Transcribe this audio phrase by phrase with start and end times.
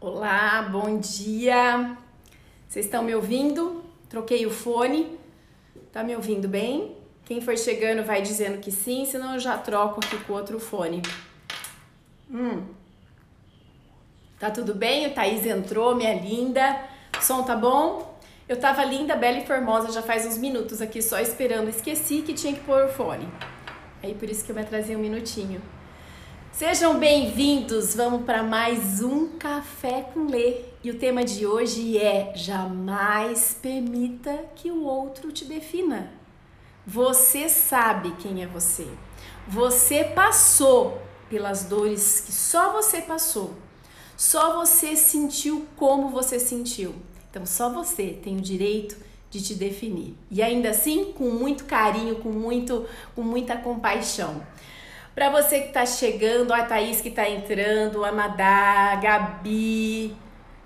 [0.00, 1.98] Olá, bom dia.
[2.68, 3.82] Vocês estão me ouvindo?
[4.08, 5.18] Troquei o fone.
[5.92, 6.96] Tá me ouvindo bem?
[7.24, 11.02] Quem for chegando vai dizendo que sim, senão eu já troco aqui com outro fone.
[12.30, 12.62] Hum.
[14.38, 15.08] Tá tudo bem?
[15.08, 16.80] O Thaís entrou, minha linda.
[17.18, 18.20] O som tá bom?
[18.48, 21.70] Eu tava linda, bela e formosa já faz uns minutos aqui só esperando.
[21.70, 23.28] Esqueci que tinha que pôr o fone.
[24.00, 25.60] Aí por isso que eu me atrasei um minutinho.
[26.58, 30.62] Sejam bem-vindos, vamos para mais um Café com Lê.
[30.82, 36.12] E o tema de hoje é: jamais permita que o outro te defina.
[36.84, 38.88] Você sabe quem é você.
[39.46, 43.54] Você passou pelas dores que só você passou.
[44.16, 46.92] Só você sentiu como você sentiu.
[47.30, 48.96] Então, só você tem o direito
[49.30, 50.16] de te definir.
[50.28, 54.42] E ainda assim, com muito carinho, com, muito, com muita compaixão.
[55.18, 60.14] Para você que está chegando, a Thaís que está entrando, a Madá, Gabi,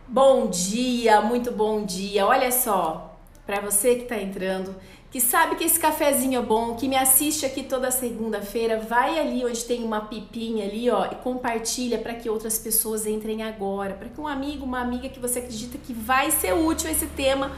[0.07, 2.27] bom dia, muito bom dia.
[2.27, 4.77] Olha só, para você que está entrando,
[5.11, 9.43] que sabe que esse cafezinho é bom, que me assiste aqui toda segunda-feira, vai ali
[9.43, 14.11] onde tem uma pipinha ali, ó, e compartilha para que outras pessoas entrem agora, para
[14.11, 17.53] que um amigo, uma amiga que você acredita que vai ser útil esse tema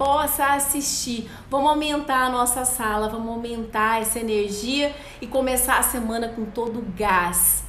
[0.00, 1.30] possa assistir.
[1.50, 6.78] Vamos aumentar a nossa sala, vamos aumentar essa energia e começar a semana com todo
[6.78, 7.64] o gás.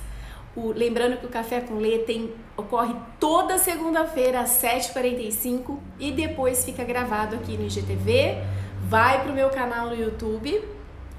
[0.55, 6.63] O, lembrando que o Café com Lê tem, ocorre toda segunda-feira às 7h45 e depois
[6.63, 8.37] fica gravado aqui no IGTV,
[8.87, 10.63] vai para o meu canal no YouTube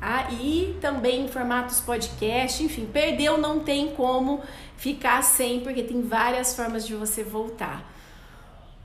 [0.01, 4.41] ah, e também em formatos podcast, enfim, perdeu não tem como
[4.79, 7.92] ficar sem, porque tem várias formas de você voltar.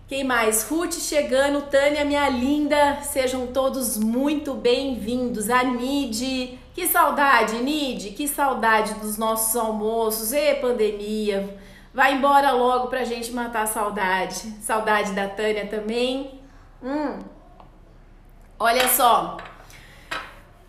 [0.08, 0.64] Quem mais?
[0.64, 5.50] Ruth chegando, Tânia, minha linda, sejam todos muito bem-vindos.
[5.50, 10.32] A Nid, que saudade, Nid, que saudade dos nossos almoços.
[10.32, 11.60] E pandemia,
[11.94, 14.54] vai embora logo pra gente matar a saudade.
[14.62, 16.40] Saudade da Tânia também.
[16.82, 17.20] Hum.
[18.58, 19.36] Olha só,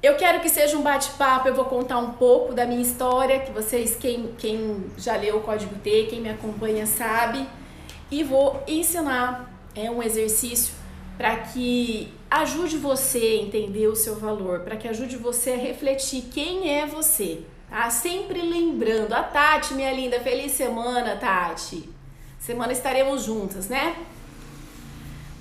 [0.02, 3.52] eu quero que seja um bate-papo, eu vou contar um pouco da minha história, que
[3.52, 7.46] vocês, quem, quem já leu o Código T, quem me acompanha sabe
[8.10, 10.74] e vou ensinar é um exercício
[11.16, 16.22] para que ajude você a entender o seu valor, para que ajude você a refletir
[16.32, 17.42] quem é você.
[17.68, 17.90] Tá?
[17.90, 21.88] Sempre lembrando, a Tati, minha linda, feliz semana, Tati.
[22.38, 23.96] Semana estaremos juntas, né?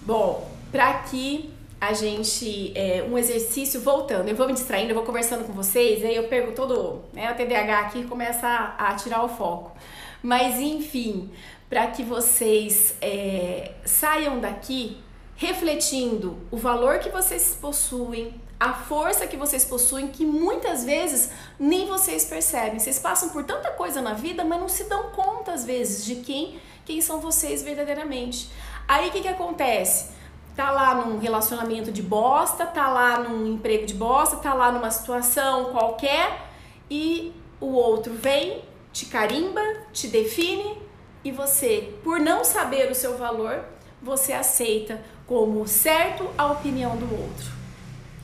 [0.04, 5.04] Bom, para que a gente, é, um exercício, voltando, eu vou me distraindo, eu vou
[5.04, 9.24] conversando com vocês, aí eu pego todo, né, o TDAH aqui começa a, a tirar
[9.24, 9.78] o foco.
[10.22, 11.32] Mas enfim,
[11.70, 14.98] para que vocês é, saiam daqui
[15.36, 21.86] refletindo o valor que vocês possuem, a força que vocês possuem, que muitas vezes nem
[21.86, 22.80] vocês percebem.
[22.80, 26.16] Vocês passam por tanta coisa na vida, mas não se dão conta às vezes de
[26.16, 28.50] quem, quem são vocês verdadeiramente.
[28.88, 30.12] Aí o que, que acontece?
[30.56, 34.90] Tá lá num relacionamento de bosta, tá lá num emprego de bosta, tá lá numa
[34.90, 36.48] situação qualquer
[36.90, 39.62] e o outro vem, te carimba,
[39.94, 40.78] te define
[41.24, 43.64] e você, por não saber o seu valor,
[44.02, 47.52] você aceita como certo a opinião do outro.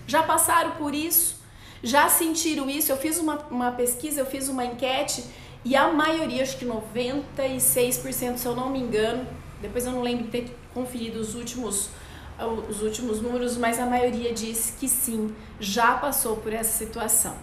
[0.08, 1.42] Já passaram por isso?
[1.82, 2.92] Já sentiram isso?
[2.92, 5.24] Eu fiz uma, uma pesquisa, eu fiz uma enquete
[5.66, 9.28] e a maioria, acho que 96%, se eu não me engano,
[9.62, 11.90] depois eu não lembro de ter conferido os últimos
[12.68, 17.36] os últimos números, mas a maioria diz que sim, já passou por essa situação.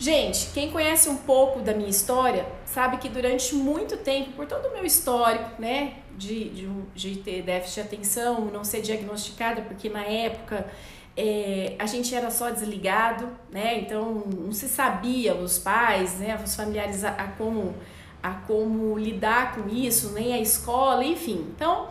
[0.00, 4.68] Gente, quem conhece um pouco da minha história sabe que durante muito tempo, por todo
[4.68, 9.90] o meu histórico, né, de, de, de ter déficit de atenção, não ser diagnosticada, porque
[9.90, 10.66] na época
[11.14, 16.56] é, a gente era só desligado, né, então não se sabia, os pais, né, os
[16.56, 17.74] familiares, a, a como,
[18.22, 21.46] a como lidar com isso, nem a escola, enfim.
[21.54, 21.90] Então,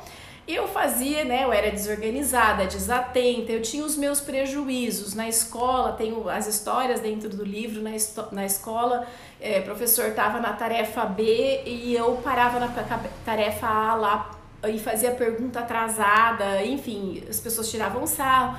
[0.56, 1.44] eu fazia, né?
[1.44, 5.14] Eu era desorganizada, desatenta, eu tinha os meus prejuízos.
[5.14, 7.92] Na escola, tenho as histórias dentro do livro, na,
[8.32, 9.08] na escola,
[9.40, 12.68] é, professor estava na tarefa B e eu parava na
[13.24, 14.31] tarefa A lá
[14.68, 18.57] e fazia pergunta atrasada, enfim, as pessoas tiravam sarro.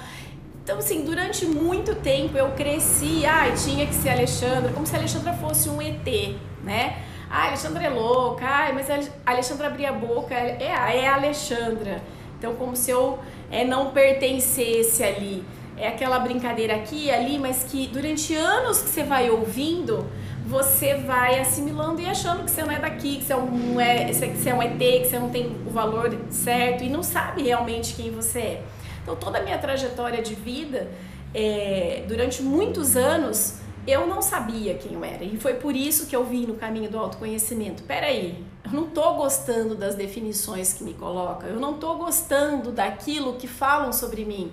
[0.62, 4.98] Então, assim, durante muito tempo eu cresci, ai, tinha que ser Alexandra, como se a
[4.98, 7.09] Alexandra fosse um ET, né?
[7.30, 12.02] Ah, Alexandra é louca, ai, mas a Alexandra abria a boca, é, é a Alexandra.
[12.36, 15.44] Então, como se eu é, não pertencesse ali.
[15.76, 20.06] É aquela brincadeira aqui ali, mas que durante anos que você vai ouvindo,
[20.46, 24.14] você vai assimilando e achando que você não é daqui, que você, não é, que
[24.14, 27.94] você é um ET, que você não tem o valor certo e não sabe realmente
[27.94, 28.62] quem você é.
[29.02, 30.90] Então, toda a minha trajetória de vida,
[31.32, 35.24] é, durante muitos anos, eu não sabia quem eu era.
[35.24, 37.82] E foi por isso que eu vi no caminho do autoconhecimento.
[37.84, 41.48] Peraí, Eu não tô gostando das definições que me colocam.
[41.48, 44.52] Eu não tô gostando daquilo que falam sobre mim.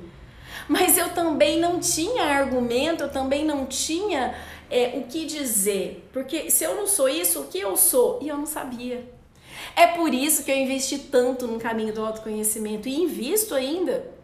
[0.68, 4.34] Mas eu também não tinha argumento, eu também não tinha
[4.70, 6.10] é, o que dizer.
[6.12, 8.20] Porque se eu não sou isso, o que eu sou?
[8.22, 9.08] E eu não sabia.
[9.76, 14.17] É por isso que eu investi tanto no caminho do autoconhecimento e invisto ainda.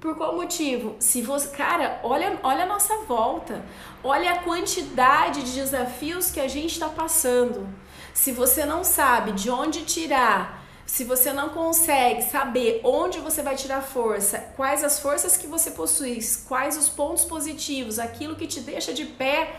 [0.00, 0.94] Por qual motivo?
[1.00, 3.64] Se você, cara, olha, olha a nossa volta.
[4.02, 7.68] Olha a quantidade de desafios que a gente está passando.
[8.14, 13.56] Se você não sabe de onde tirar, se você não consegue saber onde você vai
[13.56, 18.60] tirar força, quais as forças que você possui, quais os pontos positivos, aquilo que te
[18.60, 19.56] deixa de pé,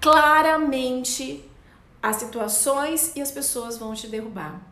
[0.00, 1.48] claramente
[2.02, 4.71] as situações e as pessoas vão te derrubar.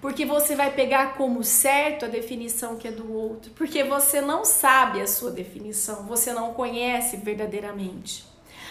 [0.00, 4.44] Porque você vai pegar como certo a definição que é do outro, porque você não
[4.44, 8.24] sabe a sua definição, você não conhece verdadeiramente.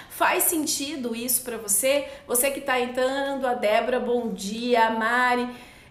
[0.10, 2.07] Faz sentido isso para você?
[2.27, 5.50] Você que está entrando, a Débora, bom dia, a Mari,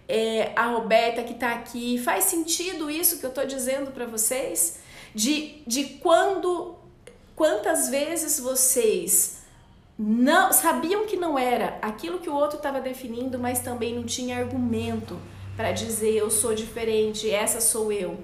[0.09, 4.81] é, a Roberta que está aqui, faz sentido isso que eu estou dizendo para vocês?
[5.15, 6.77] De, de quando,
[7.35, 9.38] quantas vezes vocês
[9.99, 14.39] não sabiam que não era aquilo que o outro estava definindo, mas também não tinha
[14.39, 15.19] argumento
[15.57, 18.17] para dizer eu sou diferente, essa sou eu.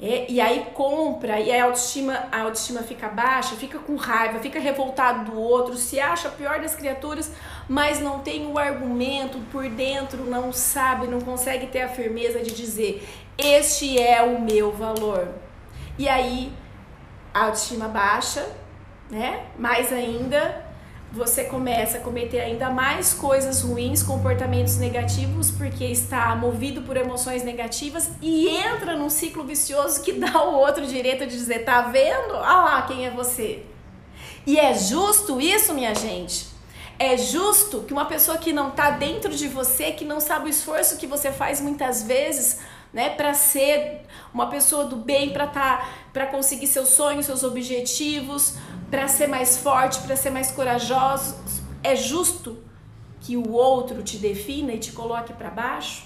[0.00, 4.58] É, e aí compra, e a autoestima, a autoestima fica baixa, fica com raiva, fica
[4.58, 7.30] revoltado do outro, se acha pior das criaturas,
[7.68, 12.50] mas não tem o argumento por dentro, não sabe, não consegue ter a firmeza de
[12.50, 13.08] dizer:
[13.38, 15.28] Este é o meu valor.
[15.96, 16.52] E aí
[17.32, 18.44] a autoestima baixa,
[19.08, 19.46] né?
[19.56, 20.71] Mais ainda,
[21.12, 27.44] você começa a cometer ainda mais coisas ruins, comportamentos negativos, porque está movido por emoções
[27.44, 32.34] negativas e entra num ciclo vicioso que dá o outro direito de dizer: tá vendo?
[32.36, 33.62] Ah lá quem é você.
[34.46, 36.46] E é justo isso, minha gente?
[36.98, 40.48] É justo que uma pessoa que não está dentro de você, que não sabe o
[40.48, 42.60] esforço que você faz muitas vezes,
[42.92, 48.56] né, para ser uma pessoa do bem, para tá, para conseguir seus sonhos, seus objetivos,
[48.92, 51.34] para ser mais forte, para ser mais corajoso,
[51.82, 52.58] é justo
[53.22, 56.04] que o outro te defina e te coloque para baixo?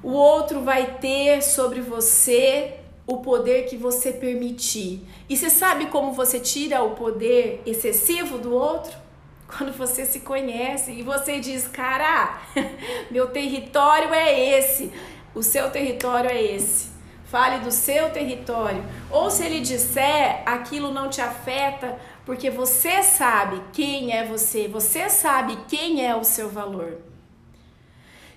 [0.00, 5.04] O outro vai ter sobre você o poder que você permitir.
[5.28, 8.96] E você sabe como você tira o poder excessivo do outro?
[9.58, 12.40] Quando você se conhece e você diz, cara,
[13.10, 14.92] meu território é esse,
[15.34, 16.97] o seu território é esse
[17.30, 18.84] fale do seu território.
[19.10, 25.08] Ou se ele disser, aquilo não te afeta, porque você sabe quem é você, você
[25.08, 26.98] sabe quem é o seu valor.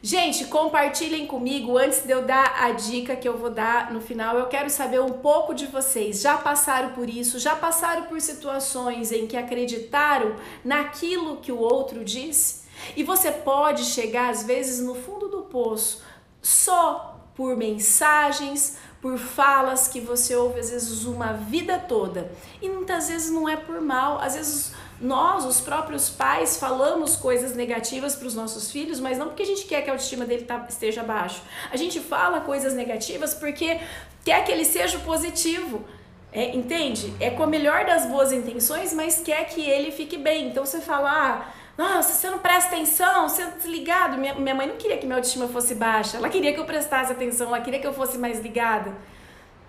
[0.04, 4.36] Gente, compartilhem comigo antes de eu dar a dica que eu vou dar no final.
[4.36, 6.22] Eu quero saber um pouco de vocês.
[6.22, 7.38] Já passaram por isso?
[7.38, 10.36] Já passaram por situações em que acreditaram
[10.66, 12.62] naquilo que o outro disse?
[12.96, 16.02] E você pode chegar às vezes no fundo do poço
[16.42, 22.32] só por mensagens, por falas que você ouve às vezes uma vida toda.
[22.62, 27.56] E muitas vezes não é por mal, às vezes nós, os próprios pais, falamos coisas
[27.56, 30.44] negativas para os nossos filhos, mas não porque a gente quer que a autoestima dele
[30.44, 31.42] tá, esteja baixo.
[31.72, 33.80] A gente fala coisas negativas porque
[34.24, 35.84] quer que ele seja positivo.
[36.34, 37.14] É, entende?
[37.20, 40.48] É com a melhor das boas intenções, mas quer que ele fique bem.
[40.48, 44.18] Então você fala, ah, nossa, você não presta atenção, você é desligado.
[44.18, 47.12] Minha, minha mãe não queria que minha autoestima fosse baixa, ela queria que eu prestasse
[47.12, 48.94] atenção, ela queria que eu fosse mais ligada.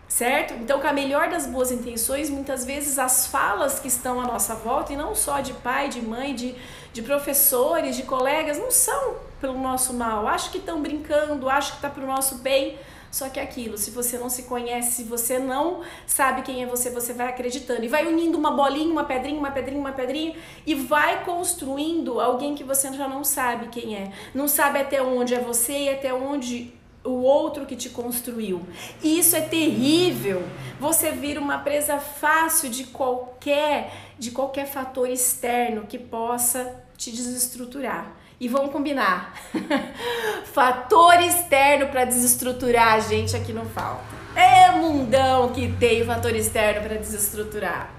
[0.09, 0.53] Certo?
[0.53, 4.55] Então, com a melhor das boas intenções, muitas vezes as falas que estão à nossa
[4.55, 6.55] volta, e não só de pai, de mãe, de,
[6.93, 10.29] de professores, de colegas, não são pelo nosso mal.
[10.29, 12.79] Acho que estão brincando, acho que está para o nosso bem
[13.13, 16.67] só que é aquilo, se você não se conhece, se você não sabe quem é
[16.67, 20.35] você, você vai acreditando e vai unindo uma bolinha, uma pedrinha, uma pedrinha, uma pedrinha
[20.67, 24.11] e vai construindo alguém que você já não sabe quem é.
[24.35, 26.73] Não sabe até onde é você e até onde
[27.05, 28.63] o outro que te construiu.
[29.03, 30.43] E isso é terrível.
[30.81, 38.22] Você vira uma presa fácil de qualquer de qualquer fator externo que possa te desestruturar.
[38.43, 39.33] E vamos combinar.
[40.53, 44.03] Fator externo para desestruturar a gente aqui não falta.
[44.35, 47.93] É mundão que tem fator externo para desestruturar.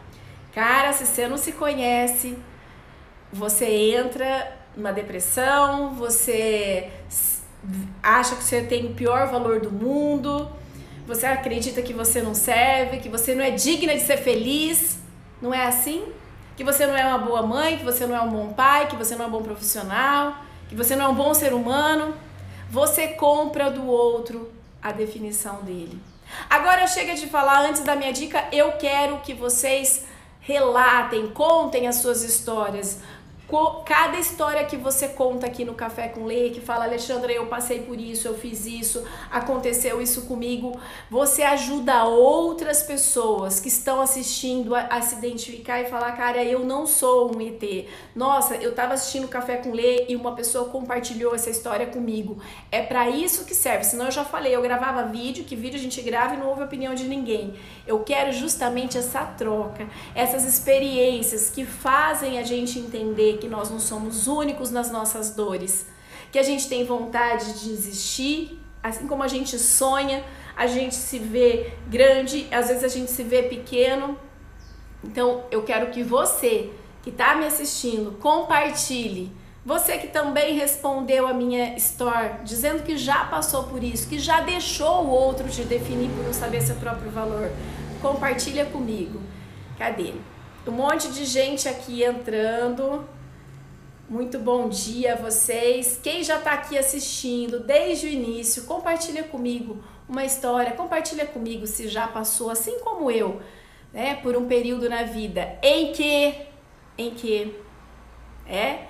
[0.53, 2.37] Cara, se você não se conhece,
[3.31, 6.89] você entra numa depressão, você
[8.01, 10.51] acha que você tem o pior valor do mundo,
[11.07, 14.97] você acredita que você não serve, que você não é digna de ser feliz.
[15.41, 16.03] Não é assim?
[16.55, 18.95] Que você não é uma boa mãe, que você não é um bom pai, que
[18.95, 20.37] você não é um bom profissional,
[20.69, 22.15] que você não é um bom ser humano.
[22.69, 25.99] Você compra do outro a definição dele.
[26.49, 30.05] Agora chega de falar antes da minha dica, eu quero que vocês
[30.41, 32.99] relatem, contem as suas histórias.
[33.85, 37.81] Cada história que você conta aqui no Café com Lei, que fala, Alexandra, eu passei
[37.81, 40.79] por isso, eu fiz isso, aconteceu isso comigo,
[41.09, 46.59] você ajuda outras pessoas que estão assistindo a, a se identificar e falar, cara, eu
[46.59, 47.87] não sou um ET.
[48.15, 52.37] Nossa, eu tava assistindo Café com Lei e uma pessoa compartilhou essa história comigo.
[52.71, 53.83] É para isso que serve.
[53.83, 56.63] Senão eu já falei, eu gravava vídeo, que vídeo a gente grava e não ouve
[56.63, 57.53] a opinião de ninguém.
[57.85, 63.77] Eu quero justamente essa troca, essas experiências que fazem a gente entender que nós não
[63.77, 65.85] somos únicos nas nossas dores,
[66.31, 70.23] que a gente tem vontade de desistir, assim como a gente sonha,
[70.55, 74.17] a gente se vê grande, às vezes a gente se vê pequeno.
[75.03, 76.71] Então, eu quero que você
[77.01, 79.29] que está me assistindo compartilhe.
[79.65, 84.39] Você que também respondeu a minha story, dizendo que já passou por isso, que já
[84.39, 87.51] deixou o outro te definir por não saber seu próprio valor,
[88.01, 89.21] compartilha comigo.
[89.77, 90.13] Cadê?
[90.65, 93.05] Um monte de gente aqui entrando.
[94.09, 95.97] Muito bom dia a vocês.
[96.03, 101.87] Quem já está aqui assistindo desde o início, compartilha comigo uma história, compartilha comigo se
[101.87, 103.41] já passou, assim como eu,
[103.93, 106.35] né, por um período na vida em que,
[106.97, 107.55] em que,
[108.45, 108.87] é,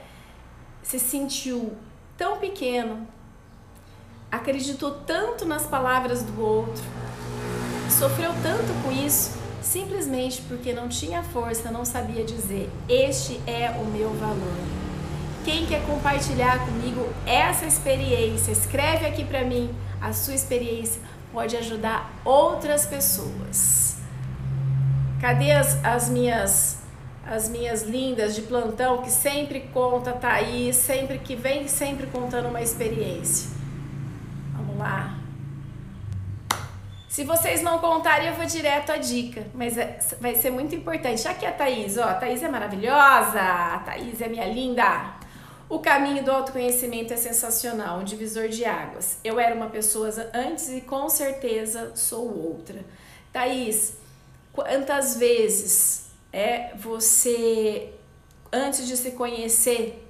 [0.81, 1.77] se sentiu
[2.17, 3.07] tão pequeno,
[4.31, 6.83] acreditou tanto nas palavras do outro,
[7.87, 13.85] sofreu tanto com isso, simplesmente porque não tinha força, não sabia dizer: Este é o
[13.85, 14.92] meu valor.
[15.43, 21.01] Quem quer compartilhar comigo essa experiência, escreve aqui para mim a sua experiência,
[21.33, 23.97] pode ajudar outras pessoas.
[25.19, 26.81] Cadê as, as minhas
[27.25, 32.49] as minhas lindas de plantão que sempre conta tá aí, sempre que vem sempre contando
[32.49, 33.49] uma experiência.
[34.53, 35.17] Vamos lá.
[37.07, 41.27] Se vocês não contarem, eu vou direto à dica, mas é, vai ser muito importante.
[41.27, 45.22] Aqui é a Thaís, ó, a Thaís é maravilhosa, a Thaís é minha linda.
[45.73, 49.17] O caminho do autoconhecimento é sensacional, um divisor de águas.
[49.23, 52.85] Eu era uma pessoa antes e com certeza sou outra.
[53.31, 53.97] Thaís,
[54.51, 57.91] quantas vezes é você,
[58.51, 60.07] antes de se conhecer,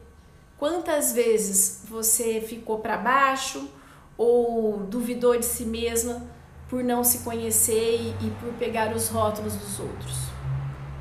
[0.58, 3.70] quantas vezes você ficou para baixo
[4.18, 6.28] ou duvidou de si mesma
[6.70, 10.24] por não se conhecer e, e por pegar os rótulos dos outros?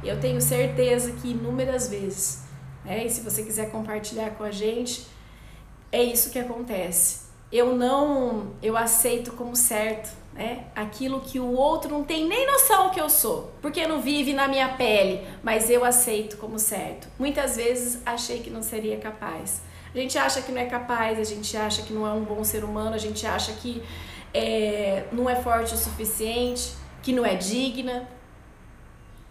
[0.04, 2.51] Eu tenho certeza que inúmeras vezes
[2.84, 3.04] né?
[3.04, 5.06] E se você quiser compartilhar com a gente,
[5.90, 7.22] é isso que acontece.
[7.50, 10.64] Eu não, eu aceito como certo, né?
[10.74, 14.48] Aquilo que o outro não tem nem noção que eu sou, porque não vive na
[14.48, 17.08] minha pele, mas eu aceito como certo.
[17.18, 19.60] Muitas vezes achei que não seria capaz.
[19.94, 22.42] A gente acha que não é capaz, a gente acha que não é um bom
[22.42, 23.82] ser humano, a gente acha que
[24.32, 26.72] é, não é forte o suficiente,
[27.02, 28.08] que não é digna.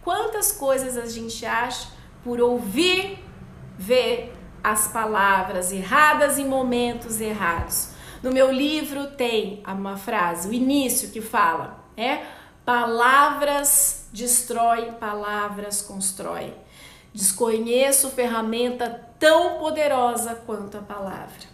[0.03, 1.87] Quantas coisas a gente acha
[2.23, 3.20] por ouvir
[3.81, 4.31] ver
[4.63, 7.89] as palavras erradas em momentos errados.
[8.21, 12.19] No meu livro tem uma frase, o início que fala, é
[12.63, 16.53] palavras destroem, palavras constroem.
[17.11, 18.87] Desconheço ferramenta
[19.19, 21.49] tão poderosa quanto a palavra.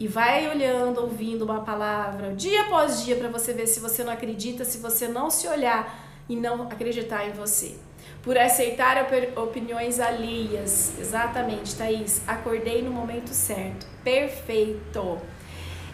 [0.00, 4.12] E vai olhando, ouvindo uma palavra dia após dia para você ver se você não
[4.12, 5.96] acredita, se você não se olhar
[6.28, 7.78] e não acreditar em você
[8.22, 9.06] por aceitar
[9.36, 10.98] opiniões alheias.
[10.98, 12.22] Exatamente, Thaís.
[12.26, 13.86] Acordei no momento certo.
[14.02, 15.18] Perfeito.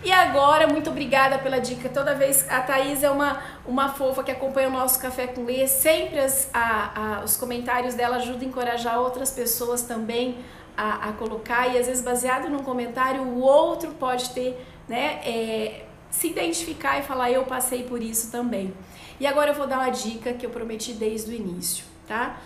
[0.03, 1.89] E agora, muito obrigada pela dica.
[1.89, 5.67] Toda vez a Thaís é uma, uma fofa que acompanha o nosso Café com Lê.
[5.67, 10.39] Sempre as, a, a, os comentários dela ajudam a encorajar outras pessoas também
[10.77, 11.75] a, a, colocar.
[11.75, 17.03] E às vezes, baseado num comentário, o outro pode ter, né, é, se identificar e
[17.03, 18.75] falar: Eu passei por isso também.
[19.19, 22.37] E agora eu vou dar uma dica que eu prometi desde o início tá?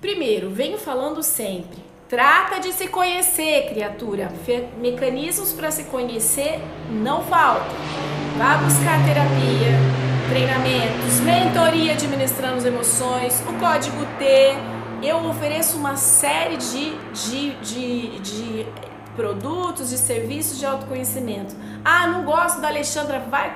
[0.00, 1.82] Primeiro, venho falando sempre.
[2.08, 4.30] Trata de se conhecer, criatura.
[4.78, 7.74] Mecanismos para se conhecer não faltam.
[8.36, 9.72] Vá buscar terapia,
[10.28, 14.54] treinamentos, mentoria administrando as emoções, o código T.
[15.02, 18.66] Eu ofereço uma série de, de, de, de
[19.16, 21.56] produtos e serviços de autoconhecimento.
[21.84, 23.54] Ah, não gosto da Alexandra, vai,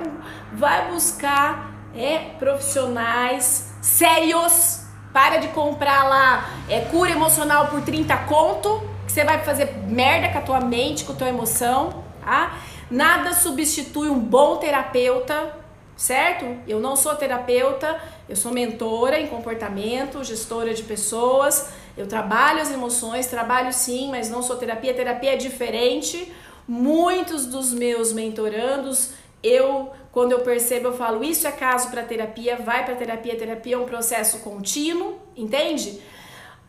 [0.52, 4.87] vai buscar é, profissionais sérios
[5.18, 10.28] para de comprar lá é, cura emocional por 30 conto, que você vai fazer merda
[10.28, 12.56] com a tua mente, com a tua emoção, tá?
[12.88, 15.56] Nada substitui um bom terapeuta,
[15.96, 16.46] certo?
[16.68, 22.70] Eu não sou terapeuta, eu sou mentora em comportamento, gestora de pessoas, eu trabalho as
[22.70, 26.32] emoções, trabalho sim, mas não sou terapia, terapia é diferente.
[26.68, 32.56] Muitos dos meus mentorandos eu quando eu percebo, eu falo, isso é caso para terapia,
[32.56, 36.00] vai para terapia, terapia é um processo contínuo, entende?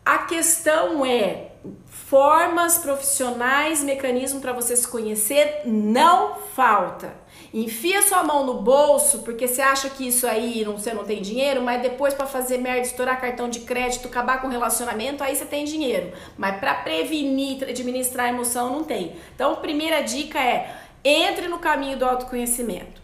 [0.04, 1.50] A questão é
[1.92, 7.14] Formas profissionais, mecanismo para você se conhecer não falta.
[7.52, 11.20] Enfia sua mão no bolso porque você acha que isso aí não, você não tem
[11.20, 15.44] dinheiro, mas depois para fazer merda, estourar cartão de crédito, acabar com relacionamento, aí você
[15.44, 16.12] tem dinheiro.
[16.36, 19.16] Mas para prevenir, administrar emoção não tem.
[19.34, 20.74] Então, primeira dica é:
[21.04, 23.00] entre no caminho do autoconhecimento.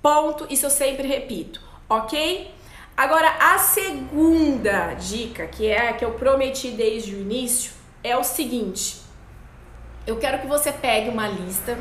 [0.00, 2.52] Ponto, isso eu sempre repito, ok?
[2.96, 7.72] Agora, a segunda dica, que é a que eu prometi desde o início,
[8.04, 9.00] é o seguinte:
[10.06, 11.78] eu quero que você pegue uma lista,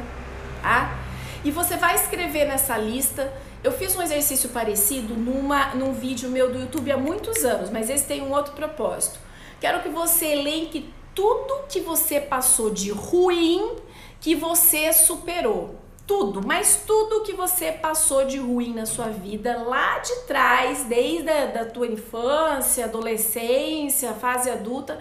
[0.62, 0.98] tá?
[1.44, 3.32] E você vai escrever nessa lista.
[3.64, 7.90] Eu fiz um exercício parecido numa, num vídeo meu do YouTube há muitos anos, mas
[7.90, 9.20] esse tem um outro propósito.
[9.60, 13.76] Quero que você elenque tudo que você passou de ruim
[14.22, 15.76] que você superou.
[16.08, 21.30] Tudo, mas tudo que você passou de ruim na sua vida lá de trás, desde
[21.30, 25.00] a da tua infância, adolescência, fase adulta,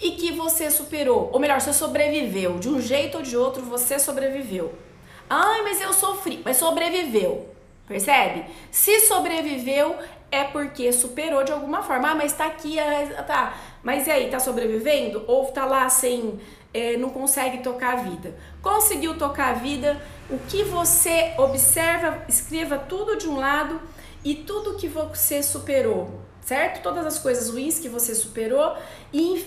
[0.00, 3.98] e que você superou, ou melhor, você sobreviveu, de um jeito ou de outro você
[3.98, 4.74] sobreviveu.
[5.28, 7.48] Ai, mas eu sofri, mas sobreviveu.
[7.86, 8.44] Percebe?
[8.70, 9.96] Se sobreviveu
[10.30, 12.10] é porque superou de alguma forma.
[12.10, 13.54] Ah, mas tá aqui, ah, tá.
[13.82, 15.24] Mas e aí, tá sobrevivendo?
[15.26, 16.38] Ou tá lá sem,
[16.72, 18.34] é, não consegue tocar a vida?
[18.62, 20.00] Conseguiu tocar a vida?
[20.28, 23.80] O que você observa, escreva tudo de um lado
[24.24, 26.82] e tudo que você superou, certo?
[26.82, 28.76] Todas as coisas ruins que você superou
[29.12, 29.44] e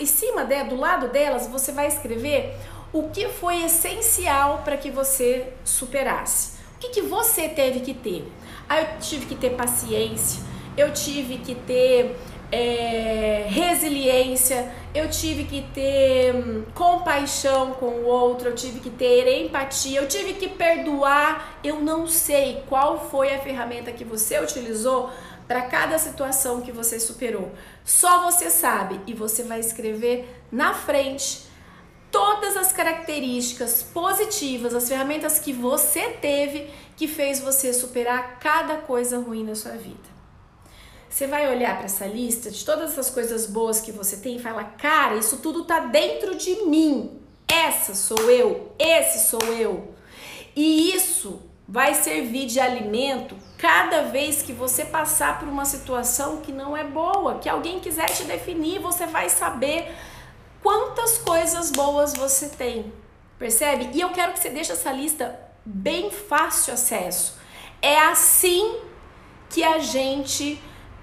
[0.00, 2.56] em cima de, do lado delas você vai escrever
[2.92, 6.58] o que foi essencial para que você superasse.
[6.76, 8.26] O que, que você teve que ter?
[8.68, 10.42] Ah, eu tive que ter paciência,
[10.76, 12.16] eu tive que ter
[12.50, 19.44] é, resiliência, eu tive que ter hum, compaixão com o outro, eu tive que ter
[19.44, 21.58] empatia, eu tive que perdoar.
[21.62, 25.10] Eu não sei qual foi a ferramenta que você utilizou
[25.46, 27.52] para cada situação que você superou.
[27.84, 31.46] Só você sabe e você vai escrever na frente
[32.10, 39.18] todas as características positivas, as ferramentas que você teve que fez você superar cada coisa
[39.18, 40.17] ruim na sua vida.
[41.08, 44.42] Você vai olhar para essa lista de todas essas coisas boas que você tem e
[44.42, 47.20] fala: "Cara, isso tudo tá dentro de mim.
[47.46, 49.94] Essa sou eu, esse sou eu".
[50.54, 56.50] E isso vai servir de alimento cada vez que você passar por uma situação que
[56.50, 59.94] não é boa, que alguém quiser te definir, você vai saber
[60.62, 62.92] quantas coisas boas você tem.
[63.38, 63.90] Percebe?
[63.92, 67.36] E eu quero que você deixe essa lista bem fácil acesso.
[67.82, 68.78] É assim
[69.50, 70.60] que a gente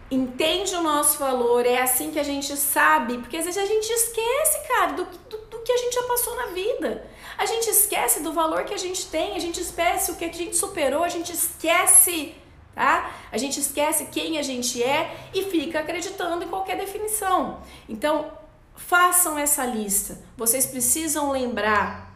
[0.10, 3.90] entende o nosso valor, é assim que a gente sabe, porque às vezes a gente
[3.90, 7.10] esquece, cara, do, do, do, que a gente já passou na vida.
[7.38, 10.32] A gente esquece do valor que a gente tem, a gente esquece o que a
[10.32, 12.36] gente superou, a gente esquece,
[12.74, 13.12] tá?
[13.32, 17.60] A gente esquece quem a gente é e fica acreditando em qualquer definição.
[17.90, 18.32] Então,
[18.76, 20.22] façam essa lista.
[20.38, 22.14] Vocês precisam lembrar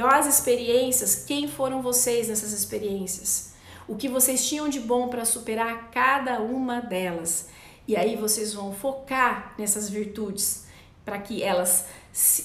[0.00, 3.48] as experiências, quem foram vocês nessas experiências
[3.88, 7.48] o que vocês tinham de bom para superar cada uma delas.
[7.86, 10.66] E aí vocês vão focar nessas virtudes
[11.04, 11.86] para que elas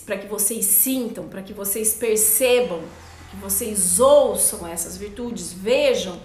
[0.05, 2.81] para que vocês sintam, para que vocês percebam,
[3.29, 6.19] que vocês ouçam essas virtudes, vejam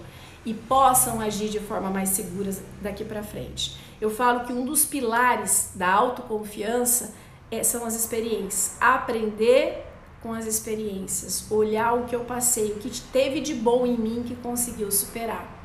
[0.45, 2.51] e possam agir de forma mais segura
[2.81, 3.77] daqui para frente.
[4.01, 7.15] Eu falo que um dos pilares da autoconfiança
[7.51, 8.77] é, são as experiências.
[8.81, 9.85] Aprender
[10.23, 14.25] com as experiências, olhar o que eu passei, o que teve de bom em mim
[14.27, 15.57] que conseguiu superar.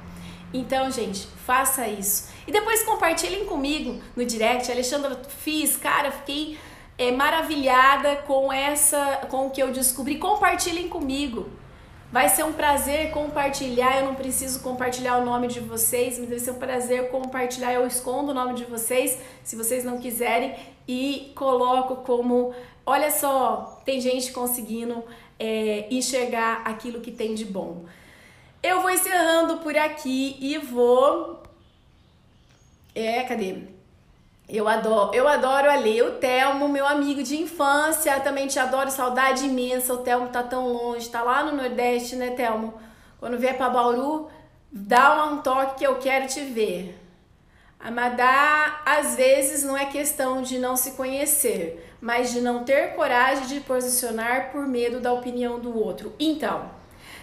[0.54, 2.30] Então, gente, faça isso.
[2.46, 4.72] E depois compartilhem comigo no direct.
[4.72, 6.60] Alexandra, fiz, cara, fiquei
[6.98, 10.20] é, maravilhada com essa, com o que eu descobri.
[10.20, 11.50] Compartilhem comigo.
[12.12, 13.98] Vai ser um prazer compartilhar.
[13.98, 17.74] Eu não preciso compartilhar o nome de vocês, mas vai ser um prazer compartilhar.
[17.74, 20.56] Eu escondo o nome de vocês, se vocês não quiserem,
[20.88, 22.54] e coloco como
[22.86, 25.04] Olha só, tem gente conseguindo
[25.40, 27.86] é, enxergar aquilo que tem de bom.
[28.62, 31.42] Eu vou encerrando por aqui e vou.
[32.94, 33.58] É, cadê?
[34.50, 39.46] Eu adoro, eu adoro ali o Telmo, meu amigo de infância, também te adoro, saudade
[39.46, 39.94] imensa.
[39.94, 42.74] O Telmo tá tão longe, tá lá no Nordeste, né, Telmo?
[43.18, 44.30] Quando vier para Bauru,
[44.70, 47.00] dá um toque que eu quero te ver.
[47.84, 53.46] Amadá, às vezes, não é questão de não se conhecer, mas de não ter coragem
[53.46, 56.14] de posicionar por medo da opinião do outro.
[56.18, 56.72] Então,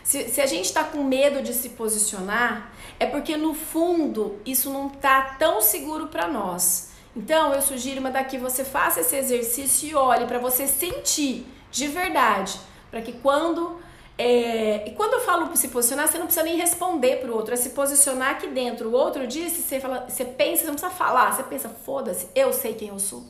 [0.03, 4.70] se, se a gente está com medo de se posicionar, é porque no fundo isso
[4.70, 6.90] não está tão seguro para nós.
[7.16, 11.87] Então, eu sugiro, Amadá, que você faça esse exercício e olhe para você sentir de
[11.88, 13.81] verdade, para que quando
[14.21, 17.57] é, e quando eu falo se posicionar, você não precisa nem responder pro outro, é
[17.57, 18.91] se posicionar aqui dentro.
[18.91, 22.53] O outro disse, você, fala, você pensa, você não precisa falar, você pensa, foda-se, eu
[22.53, 23.25] sei quem eu sou,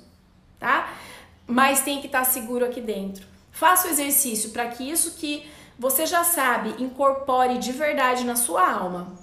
[0.59, 0.89] tá?
[1.51, 3.27] mas tem que estar seguro aqui dentro.
[3.51, 5.45] Faça o exercício para que isso que
[5.79, 9.19] você já sabe incorpore de verdade na sua alma.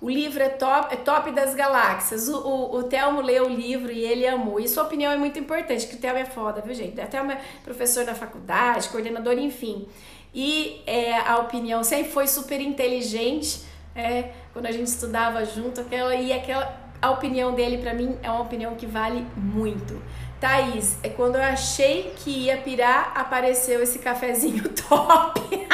[0.00, 2.28] O livro é top, é top das galáxias.
[2.28, 4.60] O, o, o Telmo leu o livro e ele amou.
[4.60, 6.98] E sua opinião é muito importante, que o Telmo é foda, viu, gente?
[7.00, 9.88] O Telmo é professor da faculdade, coordenador, enfim.
[10.34, 13.62] E é, a opinião sempre foi super inteligente.
[13.94, 18.30] É, quando a gente estudava junto, aquela, e aquela, a opinião dele, para mim, é
[18.30, 20.00] uma opinião que vale muito.
[20.40, 25.68] Thaís, é quando eu achei que ia pirar, apareceu esse cafezinho top.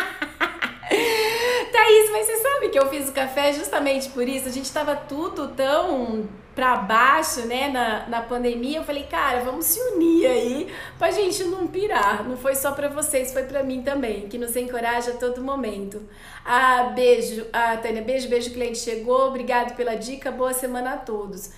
[1.75, 4.49] Thaís, mas você sabe que eu fiz o café justamente por isso?
[4.49, 8.79] A gente tava tudo tão pra baixo, né, na, na pandemia.
[8.79, 12.23] Eu falei, cara, vamos se unir aí pra gente não pirar.
[12.29, 16.01] Não foi só pra vocês, foi pra mim também, que nos encoraja a todo momento.
[16.45, 19.27] Ah, beijo, ah, Tânia, beijo, beijo, cliente chegou.
[19.27, 21.51] Obrigado pela dica, boa semana a todos.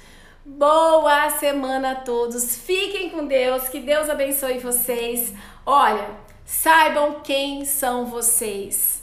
[0.46, 2.56] Boa semana a todos.
[2.56, 5.34] Fiquem com Deus, que Deus abençoe vocês.
[5.66, 6.08] Olha,
[6.42, 8.95] saibam quem são vocês.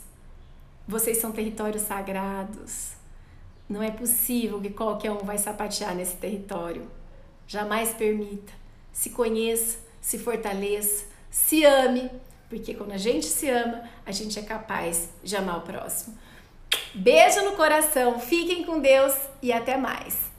[0.87, 2.93] Vocês são territórios sagrados.
[3.69, 6.89] Não é possível que qualquer um vai sapatear nesse território.
[7.47, 8.51] Jamais permita.
[8.91, 12.11] Se conheça, se fortaleça, se ame,
[12.49, 16.15] porque quando a gente se ama, a gente é capaz de amar o próximo.
[16.93, 20.32] Beijo no coração, fiquem com Deus e até mais.